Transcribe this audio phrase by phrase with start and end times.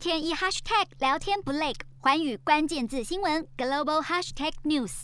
[0.00, 5.02] 天一 hashtag 聊天不累，环宇关键字新闻 global hashtag news。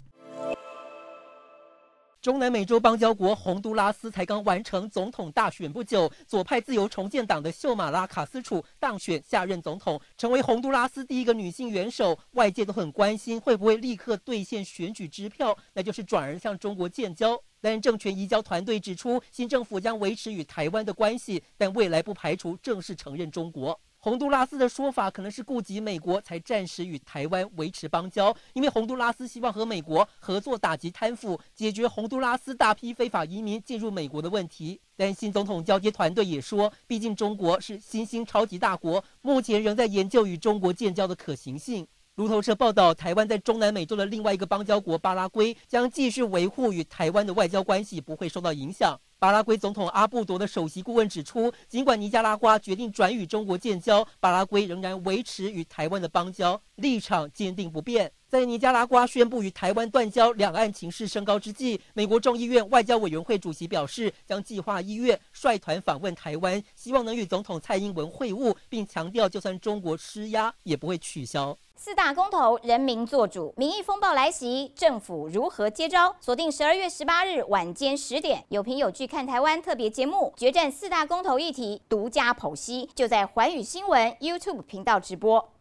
[2.23, 12.19] 中南美洲邦交国洪都拉斯才刚完成总统大选不久，左派自由重建党的秀马拉卡斯楚当选下任总统，成为洪都拉斯第一个女性元首。
[12.33, 17.39] 外界都很关心会不会立刻兑现选举支票，那就是转而向中国建交。
[17.61, 23.79] 但政权移交团队指出，新政府将维持与台湾的关系，但未来不排除正式承认中国。
[24.07, 34.81] 洪都拉斯的说法可能是顾及美国，才暂时与台湾维持邦交，因为洪都拉斯希望和美国合作打击贪腐，解决洪都拉斯大批非法移民进入美国的问题。
[34.97, 41.85] 但新总统交接团队也说，毕竟中国是新兴超级大国，目前仍在研究与中国建交的可行性。
[42.15, 48.97] 路透社报道，台湾在中南美洲的另外一个邦交国巴拉圭将继续维护与台湾的外交关系，不会受到影响。
[49.19, 58.13] 巴拉圭总统阿布多的首席顾问指出，尽管尼加拉瓜决定转与中国建交，巴拉圭仍然维持与台湾的邦交立场坚定不变。
[58.29, 71.57] 在尼加拉瓜宣布与台湾断交、两岸情势升高之际，美国众议院外交委员会主席表示，将计划一月率团访问台湾，希望能与总统蔡英文会晤，并强调，就算中国施压，也不会取消。
[71.79, 76.17] 四大公投，人民做主，民意风暴来袭，政府如何接招？
[76.21, 85.53] 锁定十二月十八日晚间十点，有凭有据看台湾特别节目，决战四大公投议题，独家剖析，就在环宇新闻 YouTube 频道直播。